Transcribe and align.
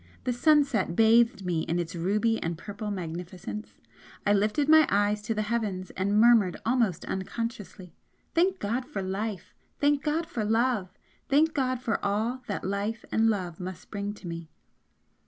The 0.23 0.33
sunset 0.33 0.95
bathed 0.95 1.45
me 1.45 1.61
in 1.61 1.77
its 1.77 1.93
ruby 1.95 2.41
and 2.41 2.57
purple 2.57 2.89
magnificence, 2.89 3.69
I 4.25 4.33
lifted 4.33 4.67
my 4.67 4.87
eyes 4.89 5.21
to 5.21 5.35
the 5.35 5.43
heavens 5.43 5.91
and 5.91 6.19
murmured 6.19 6.57
almost 6.65 7.05
unconsciously 7.05 7.93
"Thank 8.33 8.57
God 8.57 8.83
for 8.83 9.03
Life! 9.03 9.53
Thank 9.79 10.01
God 10.01 10.25
for 10.25 10.43
Love! 10.43 10.89
Thank 11.29 11.53
God 11.53 11.81
for 11.83 12.03
all 12.03 12.41
that 12.47 12.63
Life 12.63 13.05
and 13.11 13.29
Love 13.29 13.59
must 13.59 13.91
bring 13.91 14.15
to 14.15 14.27
me!" 14.27 14.49